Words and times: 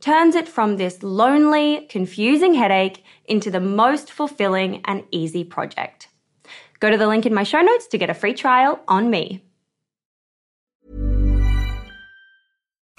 turns 0.00 0.34
it 0.34 0.48
from 0.48 0.76
this 0.76 1.02
lonely, 1.02 1.86
confusing 1.88 2.54
headache 2.54 3.04
into 3.24 3.50
the 3.50 3.60
most 3.60 4.12
fulfilling 4.12 4.82
and 4.84 5.04
easy 5.10 5.44
project. 5.44 6.08
Go 6.80 6.90
to 6.90 6.98
the 6.98 7.06
link 7.06 7.26
in 7.26 7.34
my 7.34 7.42
show 7.42 7.62
notes 7.62 7.86
to 7.88 7.98
get 7.98 8.10
a 8.10 8.14
free 8.14 8.34
trial 8.34 8.80
on 8.86 9.10
me. 9.10 9.45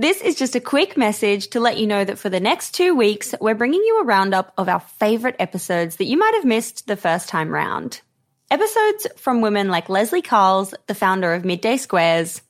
This 0.00 0.22
is 0.22 0.34
just 0.34 0.56
a 0.56 0.60
quick 0.60 0.96
message 0.96 1.48
to 1.48 1.60
let 1.60 1.76
you 1.76 1.86
know 1.86 2.02
that 2.02 2.18
for 2.18 2.30
the 2.30 2.40
next 2.40 2.70
two 2.70 2.94
weeks, 2.94 3.34
we're 3.38 3.54
bringing 3.54 3.82
you 3.82 4.00
a 4.00 4.06
roundup 4.06 4.50
of 4.56 4.66
our 4.66 4.80
favorite 4.80 5.36
episodes 5.38 5.96
that 5.96 6.06
you 6.06 6.16
might 6.16 6.32
have 6.36 6.46
missed 6.46 6.86
the 6.86 6.96
first 6.96 7.28
time 7.28 7.50
round. 7.50 8.00
Episodes 8.50 9.08
from 9.18 9.42
women 9.42 9.68
like 9.68 9.90
Leslie 9.90 10.22
Carles, 10.22 10.72
the 10.86 10.94
founder 10.94 11.34
of 11.34 11.44
Midday 11.44 11.76
Squares, 11.76 12.40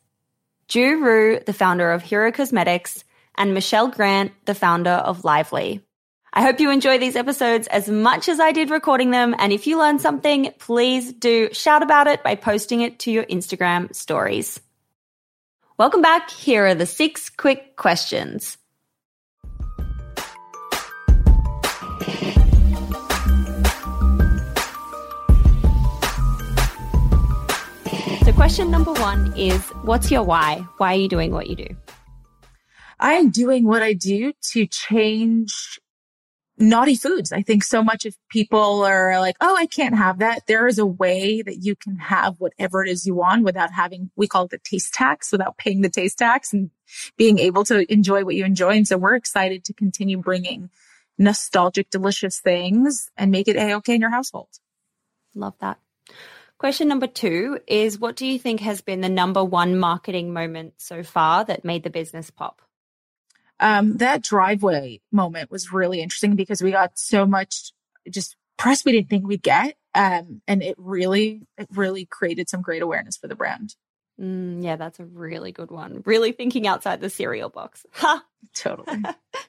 Ju 0.68 1.00
Rhyu, 1.00 1.44
the 1.44 1.52
founder 1.52 1.90
of 1.90 2.04
Hero 2.04 2.30
Cosmetics, 2.30 3.02
and 3.34 3.52
Michelle 3.52 3.88
Grant, 3.88 4.30
the 4.44 4.54
founder 4.54 4.90
of 4.90 5.24
Lively. 5.24 5.84
I 6.32 6.42
hope 6.42 6.60
you 6.60 6.70
enjoy 6.70 6.98
these 6.98 7.16
episodes 7.16 7.66
as 7.66 7.88
much 7.88 8.28
as 8.28 8.38
I 8.38 8.52
did 8.52 8.70
recording 8.70 9.10
them. 9.10 9.34
And 9.36 9.52
if 9.52 9.66
you 9.66 9.76
learned 9.76 10.00
something, 10.00 10.52
please 10.60 11.12
do 11.12 11.48
shout 11.52 11.82
about 11.82 12.06
it 12.06 12.22
by 12.22 12.36
posting 12.36 12.82
it 12.82 13.00
to 13.00 13.10
your 13.10 13.24
Instagram 13.24 13.92
stories. 13.92 14.60
Welcome 15.80 16.02
back. 16.02 16.28
Here 16.28 16.66
are 16.66 16.74
the 16.74 16.84
six 16.84 17.30
quick 17.30 17.74
questions. 17.76 18.58
So, 28.22 28.32
question 28.34 28.70
number 28.70 28.92
one 28.92 29.32
is 29.38 29.62
What's 29.84 30.10
your 30.10 30.22
why? 30.22 30.66
Why 30.76 30.92
are 30.92 30.98
you 30.98 31.08
doing 31.08 31.30
what 31.32 31.46
you 31.46 31.56
do? 31.56 31.68
I 32.98 33.14
am 33.14 33.30
doing 33.30 33.64
what 33.64 33.80
I 33.80 33.94
do 33.94 34.34
to 34.52 34.66
change 34.66 35.80
naughty 36.60 36.94
foods. 36.94 37.32
I 37.32 37.42
think 37.42 37.64
so 37.64 37.82
much 37.82 38.06
of 38.06 38.16
people 38.28 38.84
are 38.84 39.18
like, 39.18 39.36
Oh, 39.40 39.56
I 39.56 39.66
can't 39.66 39.96
have 39.96 40.18
that. 40.18 40.46
There 40.46 40.66
is 40.66 40.78
a 40.78 40.86
way 40.86 41.42
that 41.42 41.62
you 41.62 41.74
can 41.74 41.96
have 41.96 42.36
whatever 42.38 42.84
it 42.84 42.90
is 42.90 43.06
you 43.06 43.14
want 43.14 43.44
without 43.44 43.72
having, 43.72 44.10
we 44.16 44.28
call 44.28 44.44
it 44.44 44.50
the 44.50 44.58
taste 44.58 44.94
tax, 44.94 45.32
without 45.32 45.56
paying 45.56 45.80
the 45.80 45.88
taste 45.88 46.18
tax 46.18 46.52
and 46.52 46.70
being 47.16 47.38
able 47.38 47.64
to 47.64 47.90
enjoy 47.92 48.24
what 48.24 48.34
you 48.34 48.44
enjoy. 48.44 48.76
And 48.76 48.86
so 48.86 48.98
we're 48.98 49.16
excited 49.16 49.64
to 49.64 49.72
continue 49.72 50.18
bringing 50.18 50.70
nostalgic, 51.18 51.90
delicious 51.90 52.40
things 52.40 53.10
and 53.16 53.30
make 53.30 53.48
it 53.48 53.56
a-okay 53.56 53.94
in 53.94 54.00
your 54.00 54.10
household. 54.10 54.48
Love 55.34 55.54
that. 55.60 55.78
Question 56.58 56.88
number 56.88 57.06
two 57.06 57.58
is 57.66 57.98
What 57.98 58.16
do 58.16 58.26
you 58.26 58.38
think 58.38 58.60
has 58.60 58.82
been 58.82 59.00
the 59.00 59.08
number 59.08 59.42
one 59.42 59.78
marketing 59.78 60.32
moment 60.32 60.74
so 60.76 61.02
far 61.02 61.44
that 61.44 61.64
made 61.64 61.84
the 61.84 61.90
business 61.90 62.30
pop? 62.30 62.60
Um, 63.60 63.98
that 63.98 64.22
driveway 64.22 65.00
moment 65.12 65.50
was 65.50 65.72
really 65.72 66.00
interesting 66.00 66.34
because 66.34 66.62
we 66.62 66.70
got 66.70 66.98
so 66.98 67.26
much 67.26 67.72
just 68.08 68.36
press 68.56 68.84
we 68.84 68.92
didn't 68.92 69.08
think 69.08 69.26
we'd 69.26 69.42
get. 69.42 69.76
Um, 69.94 70.40
and 70.48 70.62
it 70.62 70.76
really, 70.78 71.42
it 71.58 71.68
really 71.74 72.06
created 72.06 72.48
some 72.48 72.62
great 72.62 72.82
awareness 72.82 73.16
for 73.16 73.28
the 73.28 73.34
brand. 73.34 73.74
Mm, 74.20 74.62
yeah, 74.62 74.76
that's 74.76 75.00
a 75.00 75.04
really 75.04 75.52
good 75.52 75.70
one. 75.70 76.02
Really 76.04 76.32
thinking 76.32 76.66
outside 76.66 77.00
the 77.00 77.10
cereal 77.10 77.48
box. 77.48 77.86
Ha! 77.94 78.24
Totally. 78.54 79.02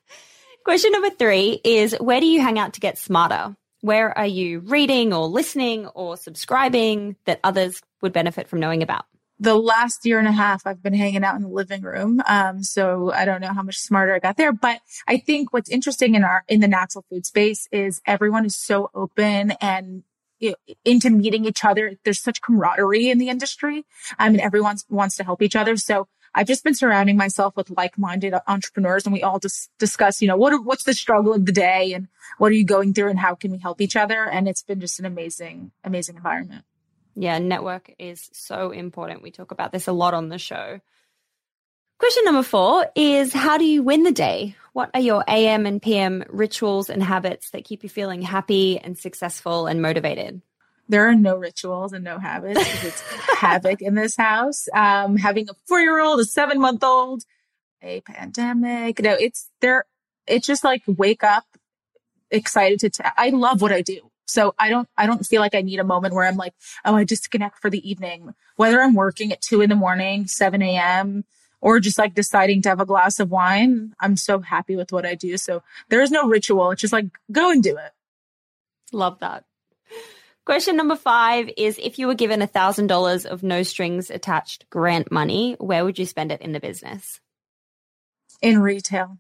Question 0.65 0.91
number 0.91 1.09
three 1.09 1.59
is 1.63 1.95
Where 1.99 2.19
do 2.19 2.25
you 2.25 2.41
hang 2.41 2.59
out 2.59 2.73
to 2.73 2.79
get 2.79 2.97
smarter? 2.97 3.55
Where 3.81 4.15
are 4.15 4.27
you 4.27 4.59
reading 4.59 5.11
or 5.11 5.25
listening 5.27 5.87
or 5.87 6.15
subscribing 6.17 7.15
that 7.25 7.39
others 7.43 7.81
would 8.01 8.13
benefit 8.13 8.47
from 8.47 8.59
knowing 8.59 8.83
about? 8.83 9.05
The 9.41 9.55
last 9.55 10.05
year 10.05 10.19
and 10.19 10.27
a 10.27 10.31
half, 10.31 10.67
I've 10.67 10.83
been 10.83 10.93
hanging 10.93 11.23
out 11.23 11.35
in 11.35 11.41
the 11.41 11.47
living 11.47 11.81
room. 11.81 12.21
Um, 12.27 12.61
so 12.61 13.11
I 13.11 13.25
don't 13.25 13.41
know 13.41 13.51
how 13.53 13.63
much 13.63 13.79
smarter 13.79 14.13
I 14.13 14.19
got 14.19 14.37
there, 14.37 14.53
but 14.53 14.81
I 15.07 15.17
think 15.17 15.51
what's 15.51 15.69
interesting 15.69 16.13
in 16.13 16.23
our, 16.23 16.43
in 16.47 16.59
the 16.59 16.67
natural 16.67 17.03
food 17.09 17.25
space 17.25 17.67
is 17.71 18.01
everyone 18.05 18.45
is 18.45 18.55
so 18.55 18.91
open 18.93 19.53
and 19.59 20.03
into 20.85 21.09
meeting 21.09 21.45
each 21.45 21.65
other. 21.65 21.93
There's 22.03 22.21
such 22.21 22.41
camaraderie 22.41 23.09
in 23.09 23.17
the 23.17 23.29
industry. 23.29 23.83
I 24.19 24.29
mean, 24.29 24.39
everyone 24.39 24.77
wants 24.89 25.17
to 25.17 25.23
help 25.23 25.41
each 25.41 25.55
other. 25.55 25.75
So 25.75 26.07
I've 26.35 26.47
just 26.47 26.63
been 26.63 26.75
surrounding 26.75 27.17
myself 27.17 27.57
with 27.57 27.71
like-minded 27.71 28.35
entrepreneurs 28.47 29.05
and 29.05 29.13
we 29.13 29.23
all 29.23 29.39
just 29.39 29.71
discuss, 29.79 30.21
you 30.21 30.27
know, 30.27 30.37
what, 30.37 30.63
what's 30.63 30.83
the 30.83 30.93
struggle 30.93 31.33
of 31.33 31.47
the 31.47 31.51
day 31.51 31.93
and 31.93 32.07
what 32.37 32.51
are 32.51 32.55
you 32.55 32.63
going 32.63 32.93
through 32.93 33.09
and 33.09 33.19
how 33.19 33.35
can 33.35 33.51
we 33.51 33.57
help 33.57 33.81
each 33.81 33.95
other? 33.95 34.23
And 34.23 34.47
it's 34.47 34.63
been 34.63 34.79
just 34.79 34.99
an 34.99 35.05
amazing, 35.05 35.71
amazing 35.83 36.15
environment. 36.15 36.63
Yeah. 37.15 37.39
Network 37.39 37.93
is 37.99 38.29
so 38.33 38.71
important. 38.71 39.21
We 39.21 39.31
talk 39.31 39.51
about 39.51 39.71
this 39.71 39.87
a 39.87 39.91
lot 39.91 40.13
on 40.13 40.29
the 40.29 40.37
show. 40.37 40.79
Question 41.99 42.23
number 42.25 42.43
four 42.43 42.87
is 42.95 43.31
how 43.31 43.57
do 43.57 43.65
you 43.65 43.83
win 43.83 44.03
the 44.03 44.11
day? 44.11 44.55
What 44.73 44.89
are 44.93 45.01
your 45.01 45.23
AM 45.27 45.65
and 45.65 45.81
PM 45.81 46.23
rituals 46.29 46.89
and 46.89 47.03
habits 47.03 47.51
that 47.51 47.65
keep 47.65 47.83
you 47.83 47.89
feeling 47.89 48.21
happy 48.21 48.79
and 48.79 48.97
successful 48.97 49.67
and 49.67 49.81
motivated? 49.81 50.41
there 50.91 51.07
are 51.07 51.15
no 51.15 51.37
rituals 51.37 51.93
and 51.93 52.03
no 52.03 52.19
habits 52.19 52.59
it's 52.83 53.01
havoc 53.39 53.81
in 53.81 53.95
this 53.95 54.15
house. 54.17 54.67
Um, 54.73 55.15
having 55.15 55.49
a 55.49 55.53
four 55.65 55.79
year 55.79 55.99
old, 56.01 56.19
a 56.19 56.25
seven 56.25 56.59
month 56.59 56.83
old, 56.83 57.23
a 57.81 58.01
pandemic. 58.01 58.99
No, 58.99 59.13
it's 59.13 59.49
there. 59.61 59.85
It's 60.27 60.45
just 60.45 60.65
like 60.65 60.83
wake 60.85 61.23
up 61.23 61.45
excited 62.29 62.79
to, 62.81 62.89
t- 62.89 63.03
I 63.17 63.29
love 63.29 63.61
what 63.61 63.71
I 63.71 63.81
do. 63.81 64.10
So 64.31 64.55
I 64.57 64.69
don't, 64.69 64.87
I 64.97 65.05
don't 65.05 65.25
feel 65.25 65.41
like 65.41 65.55
I 65.55 65.61
need 65.61 65.79
a 65.79 65.83
moment 65.83 66.13
where 66.13 66.25
I'm 66.25 66.37
like, 66.37 66.53
oh, 66.85 66.95
I 66.95 67.03
disconnect 67.03 67.59
for 67.59 67.69
the 67.69 67.87
evening, 67.89 68.33
whether 68.55 68.81
I'm 68.81 68.95
working 68.95 69.31
at 69.31 69.41
two 69.41 69.61
in 69.61 69.69
the 69.69 69.75
morning, 69.75 70.27
7 70.27 70.61
a.m., 70.61 71.25
or 71.59 71.79
just 71.79 71.99
like 71.99 72.15
deciding 72.15 72.61
to 72.63 72.69
have 72.69 72.79
a 72.79 72.85
glass 72.85 73.19
of 73.19 73.29
wine. 73.29 73.93
I'm 73.99 74.17
so 74.17 74.39
happy 74.39 74.75
with 74.75 74.91
what 74.91 75.05
I 75.05 75.13
do. 75.15 75.37
So 75.37 75.61
there 75.89 76.01
is 76.01 76.09
no 76.09 76.27
ritual. 76.27 76.71
It's 76.71 76.81
just 76.81 76.93
like 76.93 77.05
go 77.31 77.51
and 77.51 77.61
do 77.61 77.77
it. 77.77 77.91
Love 78.91 79.19
that. 79.19 79.43
Question 80.43 80.75
number 80.75 80.95
five 80.95 81.51
is 81.57 81.77
if 81.77 81.99
you 81.99 82.07
were 82.07 82.15
given 82.15 82.41
a 82.41 82.47
$1,000 82.47 83.25
of 83.25 83.43
no 83.43 83.61
strings 83.61 84.09
attached 84.09 84.67
grant 84.71 85.11
money, 85.11 85.55
where 85.59 85.85
would 85.85 85.99
you 85.99 86.05
spend 86.05 86.31
it 86.31 86.41
in 86.41 86.51
the 86.51 86.59
business? 86.59 87.19
In 88.41 88.59
retail 88.59 89.19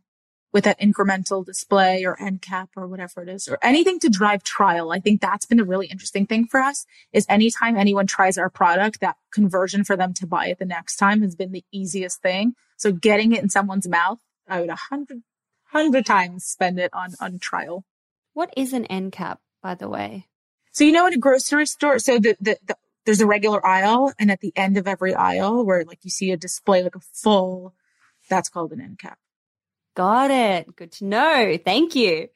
with 0.51 0.63
that 0.65 0.79
incremental 0.79 1.45
display 1.45 2.03
or 2.03 2.21
end 2.21 2.41
cap 2.41 2.69
or 2.75 2.87
whatever 2.87 3.23
it 3.23 3.29
is, 3.29 3.47
or 3.47 3.57
anything 3.61 3.99
to 3.99 4.09
drive 4.09 4.43
trial. 4.43 4.91
I 4.91 4.99
think 4.99 5.21
that's 5.21 5.45
been 5.45 5.57
the 5.57 5.63
really 5.63 5.87
interesting 5.87 6.25
thing 6.25 6.45
for 6.47 6.59
us 6.59 6.85
is 7.13 7.25
anytime 7.29 7.77
anyone 7.77 8.07
tries 8.07 8.37
our 8.37 8.49
product, 8.49 8.99
that 8.99 9.17
conversion 9.31 9.83
for 9.83 9.95
them 9.95 10.13
to 10.15 10.27
buy 10.27 10.47
it 10.47 10.59
the 10.59 10.65
next 10.65 10.97
time 10.97 11.21
has 11.21 11.35
been 11.35 11.51
the 11.51 11.63
easiest 11.71 12.21
thing. 12.21 12.55
So 12.77 12.91
getting 12.91 13.31
it 13.31 13.41
in 13.41 13.49
someone's 13.49 13.87
mouth, 13.87 14.19
I 14.47 14.59
would 14.59 14.69
a 14.69 14.75
hundred, 14.75 15.23
hundred 15.71 16.05
times 16.05 16.43
spend 16.43 16.79
it 16.79 16.91
on, 16.93 17.11
on 17.19 17.39
trial. 17.39 17.85
What 18.33 18.53
is 18.57 18.73
an 18.73 18.85
end 18.85 19.11
cap, 19.11 19.39
by 19.61 19.75
the 19.75 19.89
way? 19.89 20.27
So 20.73 20.83
you 20.83 20.91
know, 20.91 21.07
in 21.07 21.13
a 21.13 21.17
grocery 21.17 21.65
store, 21.65 21.99
so 21.99 22.17
the, 22.17 22.35
the, 22.39 22.57
the 22.65 22.75
there's 23.05 23.21
a 23.21 23.25
regular 23.25 23.65
aisle, 23.65 24.13
and 24.19 24.31
at 24.31 24.41
the 24.41 24.53
end 24.55 24.77
of 24.77 24.87
every 24.87 25.13
aisle, 25.13 25.65
where 25.65 25.83
like 25.83 25.99
you 26.03 26.11
see 26.11 26.31
a 26.31 26.37
display 26.37 26.83
like 26.83 26.95
a 26.95 26.99
full, 26.99 27.73
that's 28.29 28.49
called 28.49 28.71
an 28.71 28.81
end 28.81 28.99
cap. 28.99 29.17
Got 29.95 30.31
it. 30.31 30.75
Good 30.75 30.91
to 30.93 31.05
know. 31.05 31.57
Thank 31.63 31.95
you. 31.95 32.29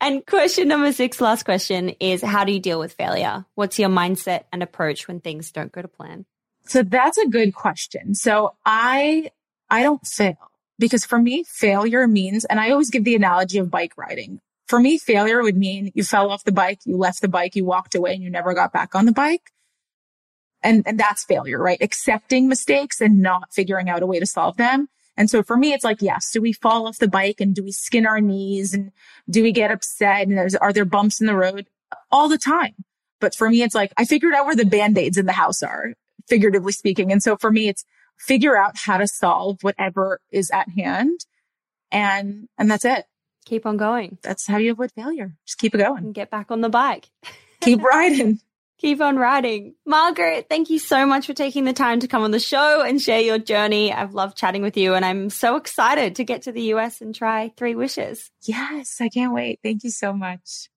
And 0.00 0.26
question 0.26 0.68
number 0.68 0.92
six, 0.92 1.20
last 1.20 1.44
question 1.44 1.90
is 2.00 2.22
how 2.22 2.44
do 2.44 2.52
you 2.52 2.60
deal 2.60 2.78
with 2.78 2.92
failure? 2.92 3.46
What's 3.54 3.78
your 3.78 3.88
mindset 3.88 4.44
and 4.52 4.62
approach 4.62 5.06
when 5.06 5.20
things 5.20 5.52
don't 5.52 5.70
go 5.70 5.80
to 5.80 5.88
plan? 5.88 6.26
So 6.64 6.82
that's 6.82 7.18
a 7.18 7.28
good 7.28 7.54
question. 7.54 8.14
So 8.14 8.54
I, 8.64 9.30
I 9.70 9.82
don't 9.82 10.04
fail 10.06 10.50
because 10.78 11.04
for 11.04 11.18
me, 11.18 11.44
failure 11.46 12.06
means, 12.08 12.44
and 12.44 12.58
I 12.58 12.70
always 12.70 12.90
give 12.90 13.04
the 13.04 13.14
analogy 13.14 13.58
of 13.58 13.70
bike 13.70 13.92
riding. 13.96 14.40
For 14.66 14.80
me, 14.80 14.98
failure 14.98 15.42
would 15.42 15.56
mean 15.56 15.92
you 15.94 16.02
fell 16.02 16.30
off 16.30 16.44
the 16.44 16.52
bike, 16.52 16.80
you 16.84 16.96
left 16.96 17.20
the 17.20 17.28
bike, 17.28 17.56
you 17.56 17.64
walked 17.64 17.94
away 17.94 18.14
and 18.14 18.22
you 18.22 18.30
never 18.30 18.54
got 18.54 18.72
back 18.72 18.94
on 18.94 19.06
the 19.06 19.12
bike. 19.12 19.50
And, 20.62 20.82
and 20.86 20.98
that's 20.98 21.24
failure, 21.24 21.58
right? 21.58 21.78
Accepting 21.80 22.48
mistakes 22.48 23.00
and 23.00 23.20
not 23.20 23.52
figuring 23.52 23.88
out 23.88 24.02
a 24.02 24.06
way 24.06 24.20
to 24.20 24.26
solve 24.26 24.56
them. 24.56 24.88
And 25.16 25.28
so 25.28 25.42
for 25.42 25.56
me, 25.56 25.72
it's 25.72 25.84
like, 25.84 26.00
yes, 26.00 26.30
do 26.32 26.40
we 26.40 26.52
fall 26.52 26.86
off 26.86 26.98
the 26.98 27.08
bike 27.08 27.40
and 27.40 27.54
do 27.54 27.62
we 27.62 27.72
skin 27.72 28.06
our 28.06 28.20
knees 28.20 28.72
and 28.72 28.92
do 29.28 29.42
we 29.42 29.52
get 29.52 29.70
upset 29.70 30.26
and 30.26 30.36
there's, 30.36 30.54
are 30.54 30.72
there 30.72 30.84
bumps 30.84 31.20
in 31.20 31.26
the 31.26 31.36
road 31.36 31.66
all 32.10 32.28
the 32.28 32.38
time? 32.38 32.74
But 33.20 33.34
for 33.34 33.48
me, 33.48 33.62
it's 33.62 33.74
like, 33.74 33.92
I 33.96 34.04
figured 34.04 34.34
out 34.34 34.46
where 34.46 34.56
the 34.56 34.64
band-aids 34.64 35.18
in 35.18 35.26
the 35.26 35.32
house 35.32 35.62
are, 35.62 35.94
figuratively 36.28 36.72
speaking. 36.72 37.12
And 37.12 37.22
so 37.22 37.36
for 37.36 37.52
me, 37.52 37.68
it's 37.68 37.84
figure 38.18 38.56
out 38.56 38.76
how 38.76 38.98
to 38.98 39.06
solve 39.06 39.58
whatever 39.62 40.20
is 40.30 40.50
at 40.50 40.68
hand. 40.70 41.20
And, 41.90 42.48
and 42.58 42.70
that's 42.70 42.84
it. 42.84 43.04
Keep 43.44 43.66
on 43.66 43.76
going. 43.76 44.18
That's 44.22 44.46
how 44.46 44.56
you 44.56 44.72
avoid 44.72 44.92
failure. 44.92 45.36
Just 45.46 45.58
keep 45.58 45.74
it 45.74 45.78
going. 45.78 46.04
And 46.04 46.14
get 46.14 46.30
back 46.30 46.50
on 46.50 46.62
the 46.62 46.68
bike. 46.68 47.10
keep 47.60 47.82
riding. 47.82 48.40
Keep 48.82 49.00
on 49.00 49.16
writing. 49.16 49.76
Margaret, 49.86 50.46
thank 50.48 50.68
you 50.68 50.80
so 50.80 51.06
much 51.06 51.26
for 51.28 51.34
taking 51.34 51.62
the 51.62 51.72
time 51.72 52.00
to 52.00 52.08
come 52.08 52.24
on 52.24 52.32
the 52.32 52.40
show 52.40 52.82
and 52.82 53.00
share 53.00 53.20
your 53.20 53.38
journey. 53.38 53.92
I've 53.92 54.12
loved 54.12 54.36
chatting 54.36 54.60
with 54.60 54.76
you 54.76 54.94
and 54.94 55.04
I'm 55.04 55.30
so 55.30 55.54
excited 55.54 56.16
to 56.16 56.24
get 56.24 56.42
to 56.42 56.52
the 56.52 56.62
US 56.74 57.00
and 57.00 57.14
try 57.14 57.52
Three 57.56 57.76
Wishes. 57.76 58.28
Yes, 58.42 58.96
I 59.00 59.08
can't 59.08 59.32
wait. 59.32 59.60
Thank 59.62 59.84
you 59.84 59.90
so 59.90 60.12
much. 60.12 60.68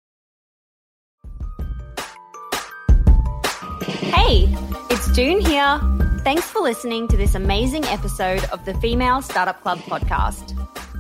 Hey, 3.82 4.56
it's 4.92 5.12
Doone 5.14 5.40
here. 5.40 5.82
Thanks 6.24 6.46
for 6.46 6.60
listening 6.60 7.08
to 7.08 7.18
this 7.18 7.34
amazing 7.34 7.86
episode 7.86 8.44
of 8.52 8.64
the 8.66 8.76
Female 8.76 9.24
Startup 9.24 9.60
Club 9.64 9.80
podcast. 9.80 10.54